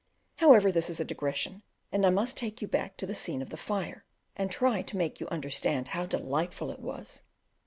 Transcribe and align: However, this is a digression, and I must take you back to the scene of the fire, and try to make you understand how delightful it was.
However, 0.37 0.71
this 0.71 0.89
is 0.89 0.99
a 0.99 1.05
digression, 1.05 1.61
and 1.91 2.07
I 2.07 2.09
must 2.09 2.35
take 2.35 2.59
you 2.59 2.67
back 2.67 2.97
to 2.97 3.05
the 3.05 3.13
scene 3.13 3.39
of 3.39 3.51
the 3.51 3.55
fire, 3.55 4.03
and 4.35 4.49
try 4.49 4.81
to 4.81 4.97
make 4.97 5.19
you 5.19 5.27
understand 5.27 5.89
how 5.89 6.07
delightful 6.07 6.71
it 6.71 6.79
was. 6.79 7.21